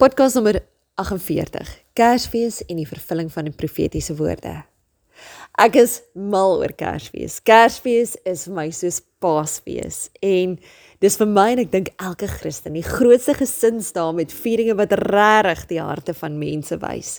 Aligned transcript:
Podcast 0.00 0.34
nommer 0.34 0.62
48. 0.94 1.68
Kersfees 1.92 2.62
en 2.72 2.78
die 2.80 2.86
vervulling 2.88 3.26
van 3.34 3.44
die 3.50 3.52
profetiese 3.52 4.14
woorde. 4.16 4.54
Ek 5.60 5.74
is 5.76 5.98
mal 6.16 6.54
oor 6.62 6.72
Kersfees. 6.72 7.34
Kersfees 7.44 8.14
is 8.24 8.46
vir 8.46 8.54
my 8.56 8.64
soos 8.72 9.02
Paasfees 9.20 9.98
en 10.24 10.54
dis 11.04 11.18
vir 11.20 11.28
my 11.28 11.44
en 11.52 11.60
ek 11.66 11.74
dink 11.74 11.90
elke 12.00 12.30
Christen 12.32 12.78
die 12.78 12.84
grootste 12.86 13.34
gesinsdae 13.36 14.14
met 14.16 14.32
vieringe 14.32 14.78
wat 14.78 14.94
regtig 15.02 15.66
die 15.74 15.82
harte 15.84 16.14
van 16.16 16.38
mense 16.40 16.78
wys. 16.80 17.18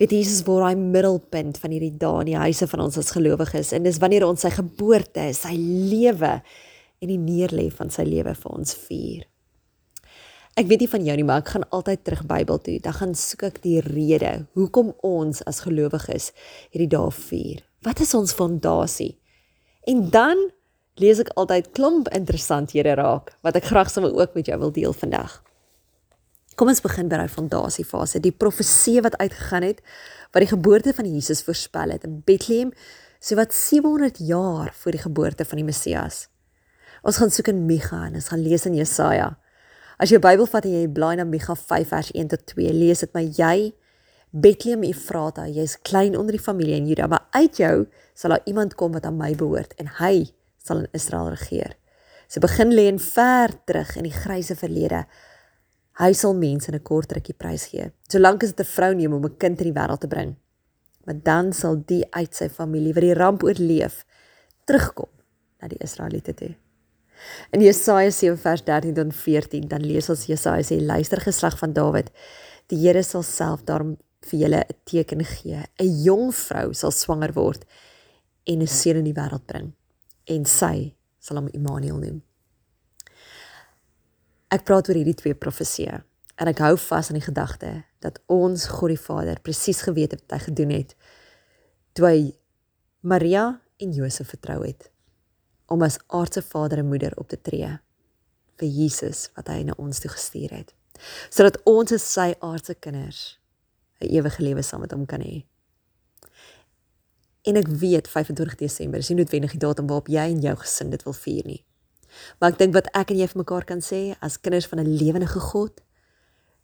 Dit 0.00 0.14
Jesus 0.16 0.40
word 0.46 0.70
hy 0.70 0.78
middelpunt 0.80 1.60
van 1.60 1.74
hierdie 1.76 1.98
dae 2.00 2.22
in 2.24 2.30
die 2.30 2.38
huise 2.46 2.70
van 2.70 2.86
ons 2.86 2.96
as 3.02 3.12
gelowiges 3.12 3.74
en 3.76 3.84
dis 3.84 4.00
wanneer 4.00 4.24
ons 4.24 4.40
sy 4.46 4.54
geboorte, 4.56 5.28
sy 5.36 5.52
lewe 5.52 6.32
en 6.40 7.12
die 7.12 7.20
neerlê 7.20 7.68
van 7.76 7.92
sy 7.92 8.08
lewe 8.08 8.32
vir 8.40 8.56
ons 8.56 8.72
vier. 8.88 9.28
Ek 10.58 10.66
weet 10.66 10.82
nie 10.82 10.90
van 10.90 11.04
jou 11.06 11.16
nie, 11.16 11.24
maar 11.26 11.42
ek 11.44 11.52
gaan 11.54 11.66
altyd 11.70 12.02
terug 12.04 12.22
Bybel 12.26 12.58
toe. 12.58 12.78
Dan 12.82 12.96
gaan 12.96 13.12
soek 13.14 13.44
ek 13.50 13.60
die 13.62 13.78
rede 13.84 14.46
hoekom 14.58 14.94
ons 15.06 15.44
as 15.46 15.62
gelowiges 15.66 16.30
hierdie 16.72 16.90
dae 16.90 17.10
vier. 17.14 17.62
Wat 17.86 18.00
is 18.02 18.14
ons 18.18 18.34
fondasie? 18.36 19.14
En 19.88 20.08
dan 20.12 20.50
lees 21.00 21.20
ek 21.22 21.30
altyd 21.40 21.70
klomp 21.76 22.10
interessanthede 22.16 22.96
raak 22.98 23.30
wat 23.46 23.56
ek 23.56 23.70
graag 23.70 23.92
sou 23.92 24.04
ook 24.10 24.34
met 24.36 24.50
jou 24.50 24.58
wil 24.60 24.74
deel 24.74 24.96
vandag. 24.96 25.38
Kom 26.60 26.68
ons 26.68 26.82
begin 26.84 27.08
by 27.08 27.22
daai 27.22 27.32
fondasiefase, 27.32 28.20
die 28.20 28.34
profesie 28.36 28.98
wat 29.00 29.16
uitgegaan 29.16 29.64
het 29.64 29.78
wat 30.34 30.44
die 30.44 30.50
geboorte 30.50 30.92
van 30.92 31.08
Jesus 31.08 31.40
voorspel 31.46 31.94
het 31.94 32.04
in 32.04 32.20
Bethlehem, 32.26 32.74
so 33.20 33.38
wat 33.38 33.54
700 33.56 34.20
jaar 34.28 34.74
voor 34.76 34.92
die 34.92 35.00
geboorte 35.00 35.46
van 35.48 35.62
die 35.62 35.64
Messias. 35.64 36.26
Ons 37.00 37.16
gaan 37.16 37.32
soek 37.32 37.48
in 37.48 37.64
Micha 37.64 38.02
en 38.10 38.18
ons 38.20 38.28
gaan 38.28 38.42
lees 38.44 38.66
in 38.68 38.76
Jesaja. 38.76 39.32
As 40.00 40.08
jy 40.08 40.16
Bybel 40.16 40.46
vat 40.48 40.64
en 40.64 40.72
jy 40.72 40.86
blaai 40.96 41.18
na 41.18 41.26
Micha 41.28 41.52
5 41.52 41.90
vers 41.90 42.08
1 42.16 42.30
tot 42.32 42.40
2, 42.54 42.70
lees 42.72 43.02
dit 43.04 43.10
my 43.12 43.20
jy 43.36 43.56
Bethlehem 44.32 44.86
Efrata, 44.88 45.44
jy's 45.44 45.74
klein 45.84 46.14
onder 46.16 46.32
die 46.32 46.40
familie 46.40 46.78
in 46.78 46.86
Juda, 46.88 47.04
maar 47.10 47.26
uit 47.36 47.60
jou 47.60 47.74
sal 48.16 48.32
daar 48.32 48.46
iemand 48.48 48.78
kom 48.80 48.94
wat 48.96 49.04
aan 49.04 49.18
my 49.18 49.34
behoort 49.36 49.74
en 49.82 49.90
hy 49.98 50.30
sal 50.56 50.86
in 50.86 50.96
Israel 50.96 51.28
regeer. 51.34 51.74
Sy 52.32 52.40
begin 52.40 52.72
lê 52.72 52.86
in 52.88 53.02
ver 53.02 53.52
terug 53.68 53.92
in 54.00 54.08
die 54.08 54.14
grysse 54.14 54.56
verlede. 54.56 55.02
Hy 56.00 56.10
sal 56.16 56.32
mense 56.32 56.72
in 56.72 56.78
'n 56.80 56.82
kort 56.82 57.12
rukkie 57.12 57.36
prys 57.36 57.68
gee. 57.68 57.92
Solank 58.08 58.42
as 58.42 58.56
dit 58.56 58.64
'n 58.64 58.72
vrou 58.72 58.94
neem 58.94 59.12
om 59.12 59.24
'n 59.24 59.36
kind 59.36 59.60
in 59.60 59.74
die 59.74 59.78
wêreld 59.80 60.00
te 60.00 60.08
bring. 60.08 60.36
Maar 61.04 61.20
dan 61.22 61.52
sal 61.52 61.76
die 61.76 62.06
uit 62.10 62.34
sy 62.34 62.48
familie 62.48 62.94
wat 62.94 63.02
die 63.02 63.14
ramp 63.14 63.42
oorleef 63.42 64.06
terugkom 64.64 65.12
na 65.60 65.68
die 65.68 65.82
Israeliete 65.82 66.34
toe. 66.34 66.56
In 67.52 67.60
Jesaja 67.60 68.10
7 68.10 68.38
vers 68.38 68.64
13 68.64 68.94
tot 68.94 69.14
14 69.14 69.68
dan 69.68 69.84
lees 69.86 70.10
ons 70.10 70.26
Jesaja 70.26 70.62
sê 70.62 70.80
luister 70.80 71.20
geslag 71.20 71.58
van 71.58 71.72
Dawid 71.72 72.10
die 72.70 72.78
Here 72.78 73.02
sal 73.02 73.22
self 73.26 73.64
daarom 73.66 73.96
vir 74.28 74.38
julle 74.40 74.60
'n 74.60 74.76
teken 74.84 75.24
gee. 75.24 75.64
'n 75.78 76.02
jong 76.04 76.34
vrou 76.34 76.72
sal 76.72 76.90
swanger 76.90 77.32
word 77.32 77.64
en 78.44 78.60
'n 78.62 78.66
seun 78.66 78.96
in 78.96 79.04
die 79.04 79.18
wêreld 79.20 79.46
bring 79.46 79.72
en 80.26 80.44
sy 80.44 80.94
sal 81.18 81.36
hom 81.36 81.48
Immanuel 81.52 81.98
noem. 81.98 82.22
Ek 84.50 84.64
praat 84.64 84.88
oor 84.88 84.98
hierdie 84.98 85.14
twee 85.14 85.34
profesieë 85.34 86.02
en 86.40 86.48
ek 86.48 86.58
hou 86.58 86.76
vas 86.76 87.10
aan 87.10 87.18
die 87.18 87.28
gedagte 87.28 87.84
dat 88.00 88.20
ons 88.26 88.66
God 88.66 88.88
die 88.88 89.04
Vader 89.08 89.40
presies 89.40 89.82
geweet 89.82 90.10
het 90.16 90.22
wat 90.24 90.38
hy 90.38 90.44
gedoen 90.46 90.70
het 90.70 90.94
toe 91.92 92.06
hy 92.06 92.32
Maria 93.00 93.60
en 93.78 93.92
Josef 93.92 94.28
vertrou 94.28 94.62
het 94.64 94.90
om 95.70 95.82
as 95.86 95.98
aardse 96.06 96.42
vader 96.42 96.82
en 96.82 96.90
moeder 96.90 97.14
op 97.16 97.28
te 97.30 97.38
tree 97.40 97.70
vir 98.60 98.68
Jesus 98.68 99.28
wat 99.38 99.48
hy 99.52 99.62
na 99.64 99.76
ons 99.78 100.02
toe 100.02 100.10
gestuur 100.12 100.52
het 100.58 100.74
sodat 101.32 101.60
ons 101.70 101.92
as 101.96 102.04
sy 102.04 102.32
aardse 102.44 102.74
kinders 102.74 103.40
'n 104.00 104.08
ewige 104.16 104.42
lewe 104.42 104.62
saam 104.62 104.80
met 104.80 104.92
hom 104.92 105.06
kan 105.06 105.20
hê. 105.20 105.44
En 107.44 107.56
ek 107.56 107.68
weet 107.68 108.08
25 108.08 108.56
Desember 108.56 108.98
is 108.98 109.08
nie 109.08 109.16
noodwendig 109.16 109.50
die 109.56 109.60
datum 109.60 109.86
waarop 109.86 110.08
jy 110.08 110.26
en 110.32 110.40
jou 110.40 110.56
gesin 110.56 110.90
dit 110.90 111.02
wil 111.02 111.16
vier 111.16 111.46
nie. 111.46 111.64
Maar 112.38 112.52
ek 112.52 112.58
dink 112.58 112.74
wat 112.74 112.90
ek 112.96 113.10
en 113.10 113.20
jy 113.20 113.28
vir 113.32 113.40
mekaar 113.42 113.64
kan 113.64 113.80
sê 113.84 114.16
as 114.20 114.40
kinders 114.40 114.66
van 114.66 114.80
'n 114.80 114.96
lewende 114.96 115.26
God 115.26 115.80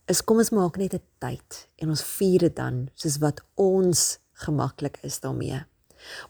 is 0.08 0.22
kom 0.22 0.38
ons 0.38 0.50
maak 0.50 0.76
net 0.76 0.94
'n 0.94 1.02
tyd 1.20 1.68
en 1.78 1.88
ons 1.88 2.02
vier 2.02 2.38
dit 2.38 2.56
dan 2.56 2.90
soos 2.94 3.18
wat 3.18 3.40
ons 3.54 4.18
gemaklik 4.32 4.98
is 5.02 5.20
daarmee. 5.20 5.64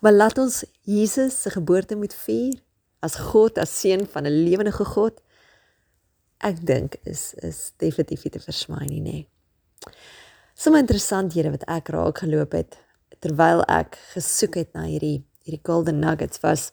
Maar 0.00 0.12
laat 0.12 0.38
ons 0.38 0.64
Jesus 0.82 1.42
se 1.42 1.50
geboorte 1.50 1.96
moet 1.96 2.14
vier 2.14 2.54
as 3.00 3.16
God 3.16 3.58
as 3.58 3.80
seun 3.80 4.06
van 4.06 4.26
'n 4.26 4.44
lewende 4.44 4.72
God 4.72 5.20
ek 6.44 6.60
dink 6.66 6.96
is 7.04 7.34
is 7.42 7.72
definitief 7.80 8.24
nie 8.24 8.30
te 8.30 8.40
versmaai 8.40 8.86
nie 8.88 9.00
nê. 9.00 9.18
Sommige 10.54 10.86
interessanthede 10.86 11.52
wat 11.54 11.64
ek 11.68 11.88
raak 11.94 12.18
geloop 12.24 12.52
het 12.56 12.78
terwyl 13.24 13.62
ek 13.72 13.96
gesoek 14.14 14.58
het 14.60 14.74
na 14.74 14.86
hierdie 14.88 15.24
hierdie 15.46 15.62
golden 15.64 16.00
nuggets 16.00 16.42
was 16.42 16.72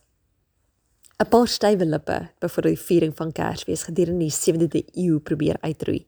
'n 1.19 1.29
paar 1.29 1.47
stywe 1.47 1.85
lippe 1.85 2.29
voor 2.39 2.63
die 2.63 2.79
viering 2.79 3.15
van 3.15 3.31
Kersfees 3.31 3.83
gedurende 3.83 4.25
die 4.25 4.31
17de 4.31 4.83
eeu 4.93 5.19
probeer 5.19 5.57
uitroei. 5.61 6.07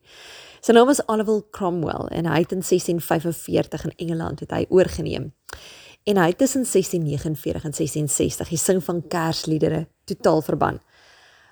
Sy 0.62 0.74
naam 0.74 0.88
was 0.88 1.08
Oliver 1.08 1.44
Cromwell 1.52 2.08
en 2.10 2.26
hy 2.26 2.40
het 2.40 2.52
in 2.52 2.64
1645 2.64 3.86
in 3.86 3.94
Engeland 3.96 4.40
het 4.40 4.52
hy 4.52 4.66
oorgeneem. 4.70 5.34
En 6.06 6.18
hy 6.22 6.34
tussen 6.38 6.66
1649 6.70 7.64
en 7.64 7.72
1660 7.74 8.50
die 8.50 8.58
sing 8.62 8.84
van 8.84 9.08
Kersliedere 9.10 9.88
totaal 10.06 10.42
verban. 10.46 10.78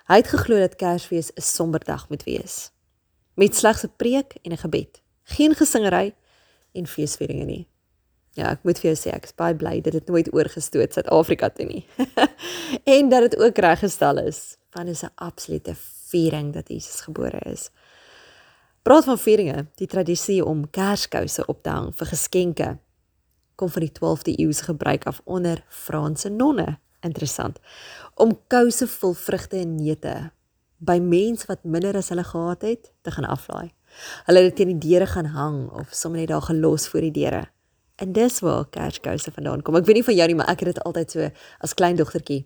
Hy 0.06 0.20
het 0.20 0.30
geglo 0.30 0.60
dat 0.62 0.76
Kersfees 0.78 1.32
'n 1.34 1.40
somber 1.40 1.84
dag 1.84 2.08
moet 2.08 2.22
wees. 2.22 2.70
Met 3.34 3.56
slegs 3.56 3.82
'n 3.82 3.92
preek 3.96 4.34
en 4.42 4.52
'n 4.52 4.56
gebed. 4.56 5.02
Geen 5.22 5.54
gesingery 5.54 6.14
en 6.72 6.86
feesvieringe 6.86 7.44
nie. 7.44 7.68
Ja, 8.30 8.50
ek 8.50 8.62
moet 8.62 8.78
vir 8.78 8.94
jou 8.94 8.96
sê 8.98 9.14
ek 9.14 9.24
is 9.24 9.34
baie 9.34 9.54
bly 9.54 9.80
dat 9.80 9.92
dit 9.92 10.06
nooit 10.06 10.34
oorgestoot 10.34 10.92
Suid-Afrika 10.92 11.48
toe 11.50 11.66
nie. 11.66 11.86
en 12.96 13.08
dat 13.08 13.30
dit 13.30 13.36
ook 13.36 13.58
reggestel 13.58 14.18
is. 14.18 14.56
Want 14.72 14.86
dit 14.86 14.94
is 14.94 15.02
'n 15.02 15.12
absolute 15.14 15.74
viering 16.10 16.52
dat 16.52 16.68
Jesus 16.68 17.00
gebore 17.00 17.40
is. 17.50 17.70
Praat 18.82 19.04
van 19.04 19.18
vieringe, 19.18 19.66
die 19.74 19.86
tradisie 19.86 20.44
om 20.44 20.70
Kerskouse 20.70 21.46
op 21.46 21.62
te 21.62 21.70
hang 21.70 21.94
vir 21.96 22.06
geskenke 22.06 22.78
kom 23.54 23.70
van 23.70 23.86
die 23.86 23.92
12de 23.92 24.34
eeu 24.38 24.52
se 24.52 24.64
gebruik 24.64 25.06
af 25.06 25.20
onder 25.24 25.64
Franse 25.68 26.28
nonne. 26.28 26.78
Interessant. 27.00 27.58
Om 28.14 28.38
kouse 28.48 28.86
vol 28.88 29.14
vrugte 29.14 29.56
en 29.56 29.74
neute 29.76 30.14
by 30.84 30.98
mense 31.00 31.46
wat 31.46 31.64
minder 31.64 31.96
as 31.96 32.08
hulle 32.12 32.24
gehad 32.24 32.62
het 32.62 32.92
te 33.02 33.10
gaan 33.10 33.28
aflaai. 33.28 33.72
Hulle 34.26 34.42
het 34.42 34.50
dit 34.50 34.56
teen 34.56 34.72
die 34.78 34.88
deure 34.88 35.06
gaan 35.06 35.30
hang 35.34 35.58
of 35.70 35.92
sommer 35.94 36.20
net 36.20 36.32
daar 36.32 36.42
gelos 36.42 36.88
voor 36.88 37.06
die 37.06 37.14
deure. 37.14 37.44
En 37.96 38.12
dis 38.12 38.40
waar 38.40 38.66
kerskouse 38.70 39.32
vandaan 39.32 39.62
kom. 39.62 39.76
Ek 39.78 39.86
weet 39.86 40.00
nie 40.00 40.06
van 40.06 40.16
jou 40.18 40.26
nie, 40.28 40.36
maar 40.38 40.50
ek 40.50 40.64
het 40.64 40.74
dit 40.74 40.84
altyd 40.84 41.14
so 41.14 41.30
as 41.62 41.76
klein 41.78 41.96
dogtertjie 41.96 42.42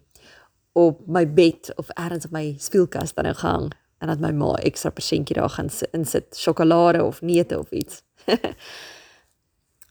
op 0.78 1.00
my 1.06 1.24
bed 1.24 1.72
of 1.80 1.88
ergens 1.96 2.28
op 2.28 2.34
my 2.36 2.54
speelkas 2.60 3.14
dan 3.16 3.34
gehang 3.34 3.72
en 3.98 4.10
dat 4.12 4.20
my 4.22 4.30
ma 4.30 4.52
ekstra 4.62 4.90
persentjie 4.94 5.34
daar 5.38 5.50
gaan 5.50 5.70
insit, 5.90 6.36
sjokolade 6.36 7.02
of 7.04 7.20
neute 7.22 7.58
of 7.58 7.70
iets. 7.70 8.02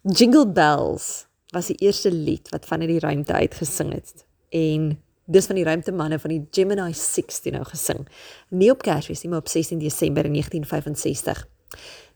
Jingle 0.02 0.48
Bells 0.48 1.26
was 1.50 1.66
die 1.66 1.76
eerste 1.76 2.12
lied 2.12 2.50
wat 2.50 2.66
van 2.66 2.80
uit 2.80 2.90
die 2.90 3.00
ruimte 3.00 3.34
uit 3.34 3.54
gesing 3.54 3.94
het 3.94 4.26
en 4.50 4.92
dis 5.26 5.46
van 5.46 5.58
die 5.58 5.66
ruimtemanne 5.66 6.20
van 6.20 6.30
die 6.30 6.48
Gemini 6.52 6.94
16 6.94 7.52
nou 7.54 7.64
gesing. 7.66 8.06
Nie 8.50 8.70
op 8.72 8.82
Kersfees 8.86 9.24
nie, 9.24 9.32
maar 9.32 9.40
op 9.40 9.48
16 9.48 9.80
Desember 9.80 10.24
1965. 10.24 11.48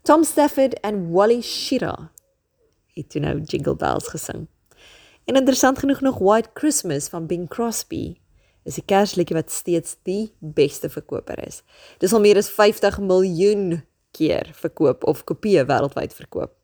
Tom 0.02 0.24
Stafford 0.24 0.80
en 0.80 1.10
Wally 1.12 1.42
Schirra 1.42 2.12
het 2.94 3.10
toe 3.10 3.22
nou 3.22 3.42
Jingle 3.42 3.76
Bells 3.76 4.08
gesing. 4.08 4.48
En 5.26 5.36
interessant 5.36 5.80
genoeg 5.80 6.02
nog 6.02 6.18
White 6.18 6.50
Christmas 6.54 7.08
van 7.08 7.26
Bing 7.26 7.50
Crosby 7.50 8.16
is 8.64 8.78
'n 8.78 8.86
Kersliedjie 8.86 9.36
wat 9.36 9.52
steeds 9.52 9.98
die 10.04 10.34
beste 10.40 10.90
verkoper 10.90 11.48
is. 11.48 11.64
Dis 11.98 12.14
al 12.14 12.20
meer 12.20 12.38
as 12.38 12.50
50 12.50 13.00
miljoen 13.00 13.84
keer 14.12 14.50
verkoop 14.54 15.04
of 15.04 15.24
kopieë 15.24 15.66
wêreldwyd 15.66 16.14
verkoop. 16.14 16.61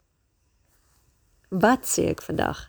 Wat 1.49 1.85
sê 1.87 2.09
ek 2.11 2.19
vandag? 2.25 2.59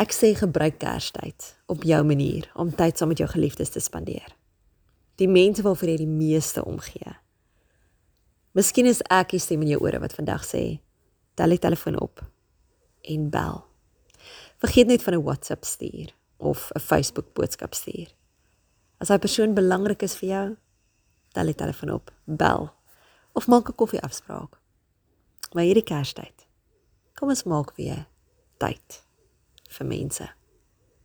Ek 0.00 0.08
sê 0.16 0.30
gebruik 0.32 0.78
Kerstyd 0.80 1.50
op 1.68 1.82
jou 1.84 1.98
manier 2.00 2.46
om 2.56 2.70
tyd 2.72 2.96
saam 2.96 3.10
met 3.12 3.20
jou 3.20 3.28
geliefdes 3.28 3.74
te 3.74 3.80
spandeer. 3.84 4.32
Die 5.20 5.28
mense 5.28 5.60
waarvoor 5.62 5.90
jy 5.92 5.98
die 6.00 6.08
meeste 6.08 6.64
omgee. 6.64 7.12
Miskien 8.56 8.88
is 8.88 9.02
ek 9.12 9.34
die 9.34 9.42
stem 9.42 9.66
in 9.66 9.74
jou 9.74 9.82
ore 9.84 10.00
wat 10.00 10.16
vandag 10.16 10.46
sê, 10.48 10.80
tel 11.36 11.52
die 11.52 11.60
telefoon 11.60 11.98
op 12.00 12.24
en 13.04 13.28
bel. 13.28 13.60
Vergeet 14.64 14.88
net 14.88 15.04
van 15.04 15.14
'n 15.14 15.26
WhatsApp 15.28 15.64
stuur 15.64 16.14
of 16.38 16.72
'n 16.72 16.80
Facebook 16.80 17.34
boodskap 17.34 17.74
stuur. 17.74 18.08
As 18.98 19.08
daai 19.08 19.18
persoon 19.18 19.54
belangrik 19.54 20.02
is 20.02 20.16
vir 20.16 20.28
jou, 20.28 20.56
tel 21.32 21.44
die 21.44 21.54
telefoon 21.54 21.90
op, 21.90 22.10
bel 22.24 22.72
of 23.34 23.46
maak 23.46 23.68
'n 23.68 23.74
koffieafspraak. 23.74 24.58
Maar 25.52 25.64
hierdie 25.64 25.84
Kerstyd 25.84 26.43
Kom 27.14 27.30
ons 27.30 27.44
maak 27.46 27.76
weer 27.78 28.06
tyd 28.58 29.00
vir 29.76 29.86
mense. 29.86 30.26